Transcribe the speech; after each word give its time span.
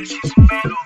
bitch, 0.00 0.20
she's 0.22 0.79